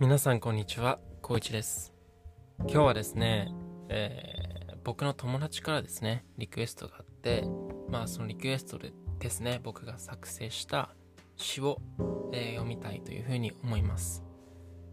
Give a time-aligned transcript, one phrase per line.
[0.00, 1.92] 皆さんこんにちは、こういちです。
[2.60, 3.52] 今日はですね、
[3.88, 7.42] えー僕の友達からですね、リクエストがあって、
[7.90, 10.94] まあそのリクエストでですね、僕が作成した
[11.36, 11.78] 詩を、
[12.32, 14.22] えー読みたいというふうに思います。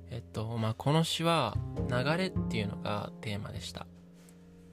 [0.10, 1.56] えっと、まあこの詩は
[1.88, 3.86] 流れっていうのがテーマでした。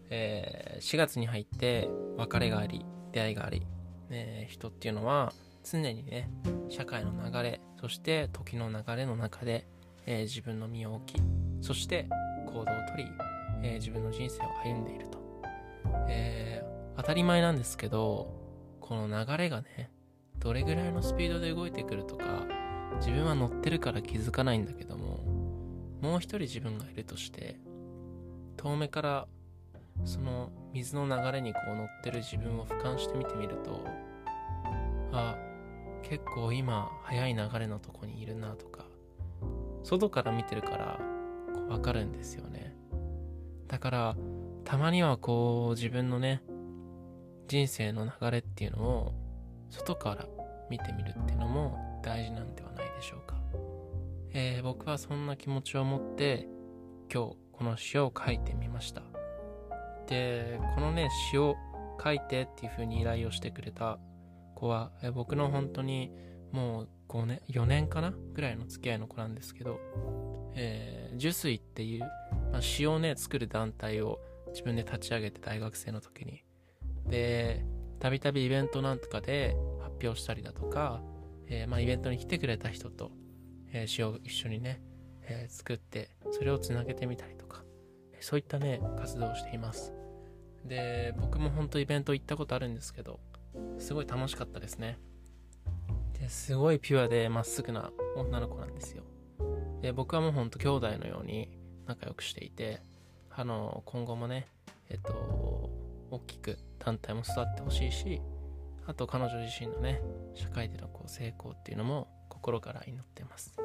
[0.08, 3.66] えー4月に入って別れがあり、出会いがあり、
[4.08, 6.30] え人っていうのは常にね、
[6.70, 9.68] 社会の流れ、そして時の流れの中で、
[10.06, 11.22] えー自分の身を置き
[11.60, 12.08] そして
[12.46, 13.06] 行動をとり、
[13.62, 15.18] えー自分の人生を歩んでいると、
[16.08, 18.34] えー当たり前なんですけど
[18.80, 19.90] この流れがね
[20.38, 22.46] どれぐらいのスピードで動いてくるとか
[22.98, 25.24] 自分は乗ってるから気づかないんだけども
[26.02, 27.58] もう一人自分がいるとして
[28.56, 29.26] 遠目から
[30.04, 33.84] その水の流れにこう乗ってる自分を俯瞰して見てみると
[35.12, 35.36] あ
[36.02, 38.84] 結構今速い流れのとこにいるなとか
[39.82, 41.00] 外から見てるから
[41.54, 42.76] こう分かるんですよね。
[43.68, 44.16] だから
[44.64, 46.42] たまにはこう自分のね
[47.48, 49.14] 人生の流れっていうのを
[49.70, 50.26] 外から
[50.70, 53.36] 見てみるっていうのも大事なんではないでしょうか、
[54.32, 56.46] えー僕はそんな気持ちを持って
[57.12, 59.02] 今日この詩を書いてみました。
[60.06, 61.56] でこのね詩を
[62.02, 63.98] 書いてっていう風に依頼をしてくれた
[64.54, 66.12] 子は、えー僕の本当に
[66.52, 68.14] もう5年4年かな？
[68.32, 69.78] ぐらいの付き合いの子なんですけど、
[70.54, 72.00] えー、受水っていう、
[72.50, 74.18] まあ、詩をね作る団体を
[74.48, 76.42] 自分で立ち上げて大学生の時に。
[77.06, 77.64] で
[78.00, 81.02] たびたびイベントなんとかで発表したりだとか、
[81.46, 83.12] えーまあ、イベントに来てくれた人と、
[83.72, 84.82] えー詩を一緒にね、
[85.22, 87.62] えー作ってそれをつなげてみたりとか
[88.20, 89.92] そういったね活動をしています。
[90.64, 93.20] で僕も本当イベント行ったことあるんですけど
[93.78, 94.98] すごい楽しかったですね。
[96.22, 99.02] ですごいピュアでまっすぐな女の子なんですよ。
[99.80, 101.48] で僕はもうほんと兄弟のように
[101.86, 102.80] 仲良くしていて
[103.28, 104.46] あの今後もね
[104.88, 105.68] えっと
[106.12, 108.22] 大きく団体も育ってほしいし
[108.86, 110.00] あと彼女自身のね
[110.34, 113.56] 社会でのこう成功っていうのも心から祈ってます、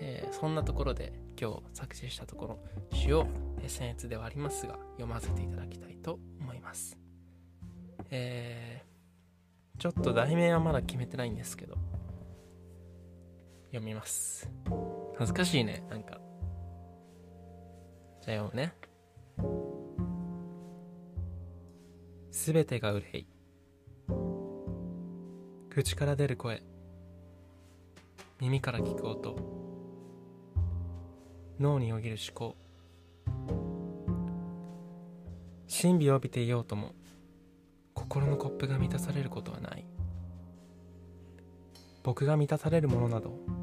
[0.00, 2.58] えーそんなところで今日作成したところ
[2.96, 3.26] 詩を
[3.60, 6.96] え僭越ではありますが読ませていただきたいと思います。
[8.10, 8.88] えー
[9.78, 11.76] ちょっと題名はまだ決めてないんですけど
[13.70, 14.50] 読みます。
[15.16, 16.20] 恥ずかしいねなんか。
[18.22, 18.72] じゃあ読むね。
[22.30, 23.26] すべてが憂い。
[25.70, 26.62] 口から出る声。
[28.40, 29.36] 耳から聞く音。
[31.60, 32.56] 脳によぎる思考。
[35.68, 36.92] 神秘を帯びていようとも。
[37.92, 39.84] 心のコップが満たされることはない。
[42.02, 43.57] 僕が満たされるものなど。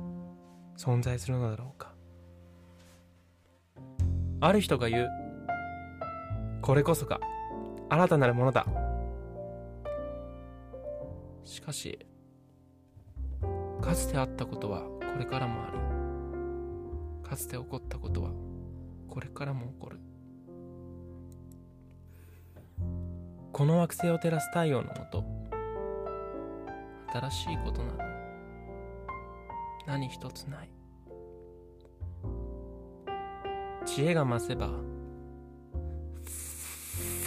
[0.78, 1.94] 存在するのだろうか。
[4.42, 5.10] ある人が言う。
[6.62, 7.20] これこそが
[7.90, 8.66] 新たなるものだ。
[11.44, 12.00] しかし
[13.82, 15.72] かつてあったことはこれからもあ
[17.24, 18.32] りかつて起こったことは
[19.08, 20.00] これからも起こる。
[23.52, 25.24] この惑星を照らす太陽のもと
[27.14, 28.15] 新しいことなど
[29.88, 30.70] 何一つない。
[33.86, 34.68] 知恵が増せば。
[34.68, 34.74] フ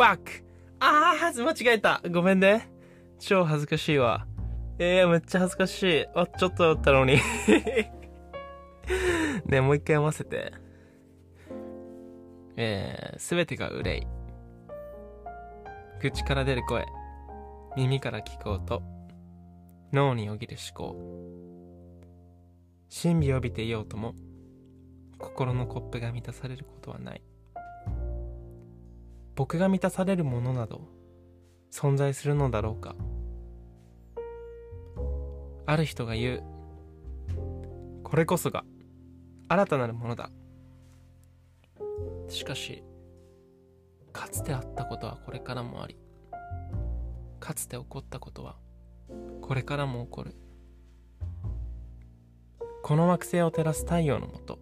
[0.02, 0.44] ァック
[0.80, 2.00] あー間違えた。
[2.10, 2.70] ごめんね。
[3.18, 4.26] 超恥ずかしいわ。
[4.78, 6.06] えー、めっちゃ恥ずかしい。
[6.14, 7.18] あちょっとだったのに。
[9.46, 10.52] ねもう一回読ませて。
[12.56, 14.06] えー、すべてが憂い。
[16.00, 16.86] 口から出る声。
[17.76, 18.82] 耳から聞く音
[19.92, 20.96] 脳によぎる思考。
[22.90, 24.14] 神秘を帯びていようとも
[25.18, 27.22] 心のコップが満たされることはない。
[29.34, 30.88] 僕が満たされるものなど
[31.70, 32.96] 存在するのだろうか。
[35.66, 36.42] ある人が言う
[38.02, 38.64] これこそが
[39.48, 40.30] 新たなるものだ。
[42.28, 42.82] しかし
[44.12, 45.96] かつてあったことはこれからもあり
[47.38, 48.56] かつて起こったことは
[49.42, 50.34] これからも起こる。
[52.82, 54.58] この惑星を照らす太陽のもと。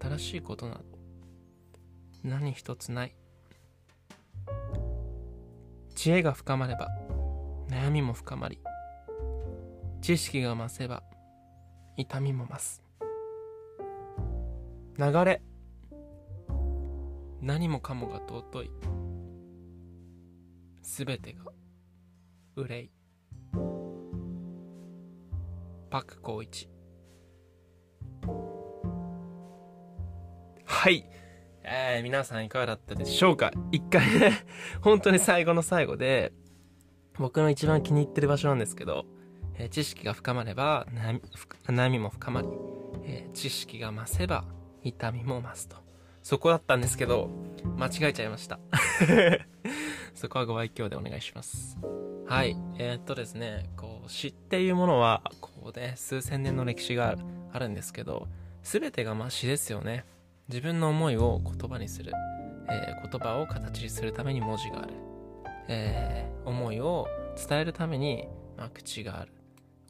[0.00, 0.84] 新しいことなど
[2.22, 3.16] 何一つない。
[5.94, 6.88] 知恵が深まれば
[7.68, 8.58] 悩みも深まり
[10.02, 11.02] 知識が増せば
[11.96, 12.82] 痛みも増す。
[14.98, 15.42] 流れ
[17.40, 18.70] 何もかもが尊い。
[20.82, 21.52] すべてが
[22.56, 22.95] 憂い。
[25.96, 26.68] パク光一
[30.66, 31.08] はい。
[31.64, 33.50] えー、皆さんいかがだったでしょうか？
[33.72, 34.32] 一回ね、
[34.82, 36.34] 本当に最後の最後で、
[37.18, 39.06] 僕の一番気に入ってる場所なんですけど、
[39.54, 42.48] えー知識が深まれば悩みも深まり、
[43.04, 44.44] えー知識が増せば
[44.82, 45.78] 痛みも増すと。
[46.22, 47.30] そこだったんですけど、
[47.78, 48.60] 間違えちゃいました。
[50.12, 51.78] そこはご愛嬌でお願いします。
[52.26, 52.56] はい。
[52.78, 57.16] えーっとですね、こう、詩っていうものは、こうね、数千年の歴史が
[57.52, 58.28] あるんですけど、
[58.62, 60.04] すべてがまあ詩ですよね。
[60.48, 62.12] 自分の思いを言葉にする。
[62.68, 64.94] えー言葉を形にするために文字がある。
[65.68, 67.08] えー思いを
[67.48, 69.32] 伝えるために、まあ、口がある。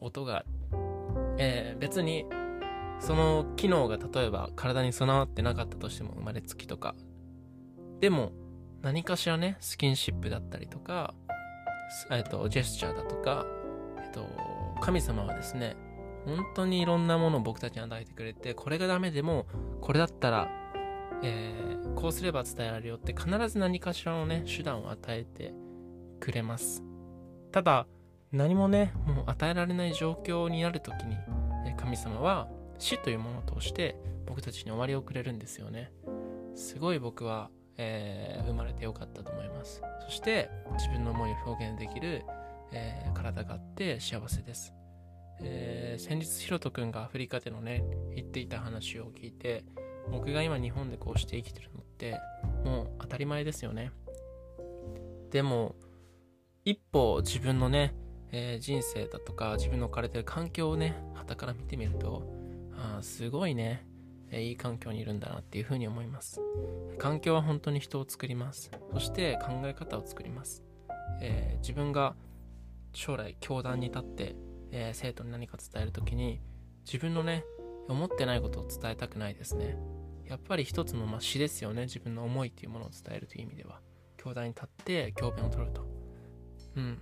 [0.00, 0.46] 音がある。
[1.38, 2.26] えー別に、
[3.00, 6.94] その機能が例えば体に備わってなかったとしても生まれつきとか。
[8.00, 8.32] でも、
[8.82, 11.14] 何かしらね、スキンシップだったりとか、
[12.10, 13.46] えっと、ジェスチャーだとか、
[13.98, 14.26] えっと、
[14.80, 15.76] 神様はですね、
[16.24, 19.46] 本当にいろんなものを僕たちに与えてくれて、これがダメでも、
[19.80, 20.48] これだったら、
[21.22, 25.54] えーこうすれば伝えられるよって必ず何かしらのね、手段を与えて
[26.20, 26.84] くれます。
[27.52, 27.86] ただ、
[28.32, 31.16] 何もね、もう与えられない状況になるときに、
[31.78, 32.48] 神様は
[32.78, 33.96] 死というものを通して
[34.26, 35.90] 僕たちに終わりをくれるんですよね。
[36.54, 39.80] すごい僕は、えー生まれてよかったと思います。
[40.04, 42.24] そして、自分の思いを表現できる、
[42.72, 44.74] えー体があって幸せです。
[45.40, 47.84] えー先日ヒロト君がアフリカでのね
[48.14, 49.64] 言っていた話を聞いて
[50.10, 52.20] 僕が今日本でこうして生きてるのって
[52.64, 53.92] もう当たり前ですよね。
[55.30, 55.74] でも
[56.64, 57.94] 一歩自分のね、
[58.32, 62.22] えー人生だとか自分の置かれてる環境をね傍から見てみると
[62.76, 63.86] あすごいね、
[64.30, 66.40] えいい環境にいるんだなっていうふうに思います。
[66.98, 68.70] 環境は本当に人を作ります。
[68.92, 70.62] そして考え方を作ります、
[71.20, 72.14] え自分が
[72.96, 74.36] 将来教壇に立って
[74.72, 76.40] えー生徒に何か伝えるときに
[76.86, 77.44] 自分のね
[77.88, 79.76] 思ってないことを伝えたくないですね。
[80.24, 81.82] やっぱり一つのまあ詩ですよね。
[81.82, 83.80] 自分の思いっていうものを伝えるという意味では。
[84.16, 85.86] 教壇に立って教鞭を取ると。
[86.76, 86.98] うん。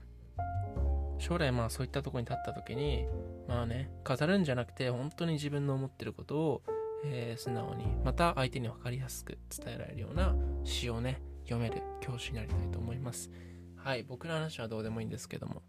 [1.18, 3.06] 将来まあそういったところに立った時に
[3.46, 6.62] まあね飾るんじゃなくて本当に自分の思ってることを、
[7.06, 13.30] えー素直にまた相手に分かりやすく伝えられるような詩をね読める教師になりたいと思います。
[13.76, 15.62] はい僕の話はどうでもいいんですけども。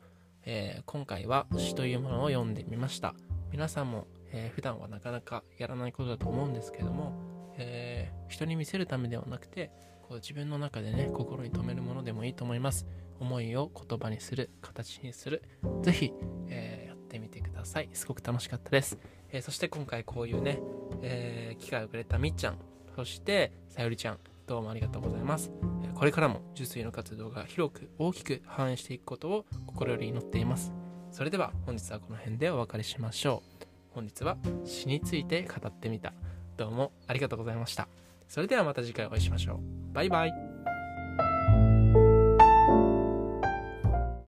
[0.45, 3.15] えー今回は詩というものを読んでみました。
[3.51, 7.13] 皆さんも、えー普段はなかなかやらないことだと思うんですけども、
[7.57, 9.71] えー人に見せるためではなくて
[10.03, 12.85] こう自分の中でね心に留めるものでもいいと思います。
[13.19, 15.41] 思いを言葉にする形にする。
[15.81, 16.13] ぜひ、
[16.47, 17.89] えーやってみてください。
[17.93, 18.97] すごく楽しかったです、
[19.29, 20.59] えーそして今回こういうね、
[21.01, 22.57] えー機会をくれたみっちゃん
[22.95, 25.51] そしてさゆりちゃんどうもありがとうございます。
[25.83, 30.71] えこれからも受水の活動が広く大きく反映していくことを心より祈っています。
[31.11, 33.65] それでは本日はこの辺でお別れしましょう。
[33.93, 36.13] 本日は詩について語ってみた。
[36.57, 37.87] どうもありがとうございました。
[38.27, 39.93] それではまた次回お会いしましょう。
[39.93, 40.44] バイバイ。